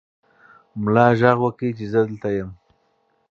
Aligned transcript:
ملا 0.81 1.05
غږ 1.19 1.37
وکړ 1.43 1.67
چې 1.77 1.85
زه 1.91 1.99
دلته 2.07 2.29
یم. 2.37 2.49